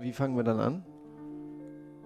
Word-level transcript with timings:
wie 0.00 0.12
fangen 0.12 0.36
wir 0.36 0.44
dann 0.44 0.60
an? 0.60 0.84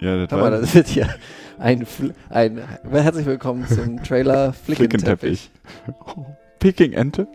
Ja, 0.00 0.24
das 0.26 0.38
war 0.38 0.50
das 0.50 0.74
wird 0.74 0.88
hier 0.88 1.14
ein, 1.58 1.86
ein 2.30 2.60
herzlich 2.90 3.26
willkommen 3.26 3.66
zum 3.66 4.02
Trailer 4.02 4.52
Flickenteppich. 4.64 5.50
Flickenteppich. 5.84 6.16
Oh, 6.16 6.26
Peking-Ente? 6.58 7.28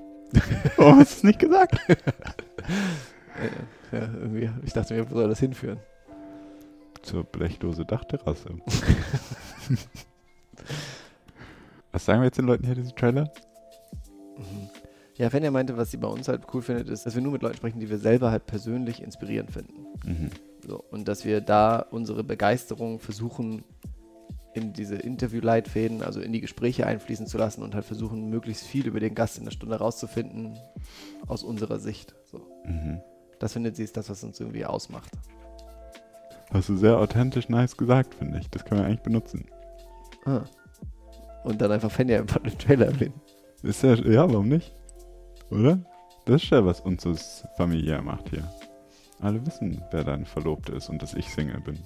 Oh, 0.77 0.91
hast 0.95 1.11
du 1.11 1.17
es 1.17 1.23
nicht 1.23 1.39
gesagt? 1.39 1.79
Ja, 3.91 4.01
irgendwie, 4.01 4.51
ich 4.63 4.73
dachte 4.73 4.93
mir, 4.93 5.09
wo 5.09 5.15
soll 5.15 5.29
das 5.29 5.39
hinführen? 5.39 5.79
Zur 7.01 7.23
blechdose 7.23 7.85
Dachterrasse. 7.85 8.49
Was 11.91 12.05
sagen 12.05 12.21
wir 12.21 12.25
jetzt 12.25 12.37
den 12.37 12.45
Leuten 12.45 12.65
hier, 12.65 12.75
diesen 12.75 12.95
Trailer? 12.95 13.31
Mhm. 14.37 14.69
Ja, 15.19 15.29
Fenja 15.29 15.51
meinte, 15.51 15.75
was 15.75 15.91
sie 15.91 15.97
bei 15.97 16.07
uns 16.07 16.29
halt 16.29 16.43
cool 16.53 16.61
findet, 16.61 16.87
ist, 16.87 17.05
dass 17.05 17.13
wir 17.13 17.21
nur 17.21 17.33
mit 17.33 17.41
Leuten 17.41 17.57
sprechen, 17.57 17.81
die 17.81 17.89
wir 17.89 17.97
selber 17.97 18.31
halt 18.31 18.45
persönlich 18.45 19.03
inspirierend 19.03 19.51
finden. 19.51 19.85
Mhm. 20.05 20.29
So, 20.65 20.81
und 20.91 21.09
dass 21.09 21.25
wir 21.25 21.41
da 21.41 21.79
unsere 21.91 22.23
Begeisterung 22.23 22.99
versuchen, 22.99 23.65
in 24.53 24.71
diese 24.71 24.95
Interviewleitfäden, 24.95 26.03
also 26.03 26.21
in 26.21 26.31
die 26.31 26.39
Gespräche 26.39 26.87
einfließen 26.87 27.27
zu 27.27 27.37
lassen 27.37 27.63
und 27.63 27.75
halt 27.75 27.83
versuchen, 27.83 28.29
möglichst 28.29 28.65
viel 28.65 28.87
über 28.87 29.01
den 29.01 29.13
Gast 29.13 29.37
in 29.37 29.43
der 29.43 29.51
Stunde 29.51 29.75
rauszufinden, 29.75 30.57
aus 31.27 31.43
unserer 31.43 31.79
Sicht. 31.79 32.15
So. 32.23 32.39
Mhm. 32.65 33.01
Das 33.39 33.53
findet 33.53 33.75
sie 33.75 33.83
ist 33.83 33.97
das, 33.97 34.09
was 34.09 34.23
uns 34.23 34.39
irgendwie 34.39 34.65
ausmacht. 34.65 35.11
Hast 36.51 36.69
du 36.69 36.77
sehr 36.77 36.97
authentisch 36.97 37.49
nice 37.49 37.75
gesagt, 37.75 38.15
finde 38.15 38.39
ich. 38.39 38.49
Das 38.49 38.63
können 38.63 38.81
wir 38.81 38.87
eigentlich 38.87 39.03
benutzen. 39.03 39.45
Ah. 40.25 40.43
Und 41.43 41.61
dann 41.61 41.73
einfach 41.73 41.91
Fenja 41.91 42.19
einfach 42.19 42.41
den 42.41 42.57
Trailer 42.57 42.87
erwähnen. 42.87 43.19
Ist 43.63 43.83
ja, 43.83 43.95
ja, 43.95 44.31
warum 44.31 44.47
nicht? 44.47 44.78
Oder? 45.49 45.79
Das 46.25 46.43
ist 46.43 46.49
ja, 46.49 46.65
was 46.65 46.81
uns 46.81 47.03
so 47.03 47.15
familiär 47.57 48.01
macht 48.01 48.29
hier. 48.29 48.47
Alle 49.19 49.45
wissen, 49.45 49.81
wer 49.91 50.03
dein 50.03 50.25
Verlobter 50.25 50.73
ist 50.73 50.89
und 50.89 51.01
dass 51.01 51.13
ich 51.13 51.29
Single 51.29 51.59
bin. 51.61 51.79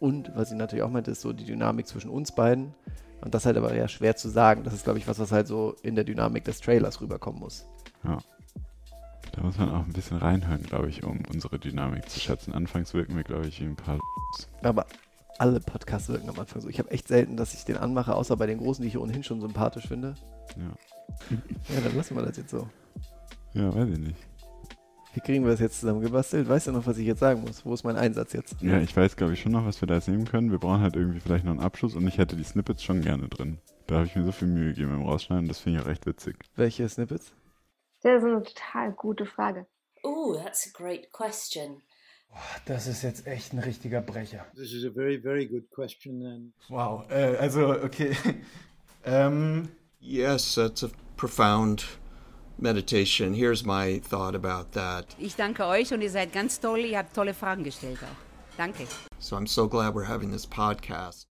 Und 0.00 0.32
was 0.34 0.50
sie 0.50 0.56
natürlich 0.56 0.82
auch 0.82 0.90
meinte, 0.90 1.10
ist 1.10 1.20
so 1.20 1.32
die 1.32 1.44
Dynamik 1.44 1.86
zwischen 1.86 2.10
uns 2.10 2.32
beiden. 2.32 2.74
Und 3.20 3.34
das 3.34 3.46
halt 3.46 3.56
aber 3.56 3.74
ja 3.74 3.88
schwer 3.88 4.16
zu 4.16 4.28
sagen. 4.28 4.64
Das 4.64 4.74
ist, 4.74 4.84
glaube 4.84 4.98
ich, 4.98 5.08
was, 5.08 5.18
was 5.18 5.32
halt 5.32 5.46
so 5.46 5.76
in 5.82 5.94
der 5.94 6.04
Dynamik 6.04 6.44
des 6.44 6.60
Trailers 6.60 7.00
rüberkommen 7.00 7.40
muss. 7.40 7.64
Da 8.02 9.42
muss 9.42 9.58
man 9.58 9.70
auch 9.70 9.84
ein 9.84 9.92
bisschen 9.92 10.18
reinhören, 10.18 10.62
glaube 10.62 10.88
ich, 10.88 11.02
um 11.04 11.22
unsere 11.32 11.58
Dynamik 11.58 12.08
zu 12.08 12.20
schätzen. 12.20 12.52
Anfangs 12.52 12.94
wirken 12.94 13.16
wir, 13.16 13.24
glaube 13.24 13.46
ich, 13.46 13.60
wie 13.60 13.64
ein 13.64 13.76
paar. 13.76 13.98
Aber 14.62 14.86
alle 15.44 15.60
Podcasts 15.60 16.08
wirken 16.08 16.30
am 16.30 16.38
Anfang 16.38 16.62
so. 16.62 16.68
Ich 16.68 16.78
habe 16.78 16.90
echt 16.90 17.06
selten, 17.06 17.36
dass 17.36 17.52
ich 17.52 17.64
den 17.64 17.76
anmache, 17.76 18.14
außer 18.14 18.34
bei 18.36 18.46
den 18.46 18.58
großen, 18.58 18.82
die 18.82 18.88
ich 18.88 18.96
ohnehin 18.96 19.22
schon 19.22 19.42
sympathisch 19.42 19.86
finde. 19.86 20.14
Ja. 20.56 20.72
Ja, 21.68 21.80
dann 21.82 21.94
lassen 21.94 22.16
wir 22.16 22.22
das 22.22 22.36
jetzt 22.38 22.50
so. 22.50 22.66
ja, 23.52 23.74
weiß 23.74 23.90
ich 23.90 23.98
nicht. 23.98 24.16
Wie 25.12 25.20
kriegen 25.20 25.44
wir 25.44 25.50
das 25.52 25.60
jetzt 25.60 25.78
zusammengebastelt? 25.80 26.48
Weißt 26.48 26.66
du 26.66 26.72
noch, 26.72 26.86
was 26.86 26.96
ich 26.98 27.06
jetzt 27.06 27.20
sagen 27.20 27.42
muss? 27.42 27.64
Wo 27.64 27.74
ist 27.74 27.84
mein 27.84 27.96
Einsatz 27.96 28.32
jetzt? 28.32 28.56
Ja, 28.62 28.80
ich 28.80 28.96
weiß, 28.96 29.16
glaube 29.16 29.34
ich, 29.34 29.40
schon 29.42 29.52
noch, 29.52 29.64
was 29.66 29.80
wir 29.80 29.86
da 29.86 29.94
jetzt 29.94 30.08
nehmen 30.08 30.24
können. 30.24 30.50
Wir 30.50 30.58
brauchen 30.58 30.80
halt 30.80 30.96
irgendwie 30.96 31.20
vielleicht 31.20 31.44
noch 31.44 31.52
einen 31.52 31.60
Abschluss 31.60 31.94
und 31.94 32.08
ich 32.08 32.16
hätte 32.18 32.36
die 32.36 32.42
Snippets 32.42 32.82
schon 32.82 33.02
gerne 33.02 33.28
drin. 33.28 33.58
Da 33.86 33.96
habe 33.96 34.06
ich 34.06 34.16
mir 34.16 34.24
so 34.24 34.32
viel 34.32 34.48
Mühe 34.48 34.70
gegeben 34.70 34.90
beim 34.90 35.02
Rausschneiden, 35.06 35.46
das 35.46 35.58
finde 35.60 35.78
ich 35.78 35.84
auch 35.84 35.88
recht 35.88 36.06
witzig. 36.06 36.36
Welche 36.56 36.88
Snippets? 36.88 37.32
Das 38.02 38.22
ist 38.22 38.24
eine 38.28 38.42
total 38.42 38.92
gute 38.92 39.26
Frage. 39.26 39.66
Ooh, 40.04 40.34
that's 40.36 40.66
a 40.66 40.76
great 40.76 41.12
question. 41.12 41.82
Das 42.66 42.86
ist 42.86 43.02
jetzt 43.02 43.26
echt 43.26 43.52
ein 43.52 43.58
richtiger 43.58 44.00
Brecher. 44.00 44.46
This 44.54 44.72
is 44.72 44.84
a 44.84 44.90
very, 44.90 45.20
very 45.20 45.46
good 45.46 45.68
question. 45.70 46.24
And 46.24 46.52
Wow, 46.68 47.04
äh, 47.10 47.36
also, 47.36 47.72
okay. 47.82 48.16
ähm, 49.04 49.68
Yes, 50.00 50.54
that's 50.54 50.82
a 50.82 50.90
profound 51.16 51.86
meditation. 52.58 53.32
Here's 53.32 53.64
my 53.64 54.00
thought 54.00 54.34
about 54.34 54.72
that. 54.72 55.06
Ich 55.18 55.34
danke 55.34 55.64
euch 55.64 55.92
und 55.94 56.02
ihr 56.02 56.10
seid 56.10 56.32
ganz 56.32 56.60
toll. 56.60 56.80
Ihr 56.80 56.98
habt 56.98 57.14
tolle 57.14 57.32
Fragen 57.32 57.64
gestellt 57.64 57.98
auch. 58.02 58.56
Danke. 58.58 58.86
So 59.18 59.36
I'm 59.36 59.46
so 59.46 59.66
glad 59.66 59.94
we're 59.94 60.06
having 60.06 60.30
this 60.30 60.46
podcast. 60.46 61.26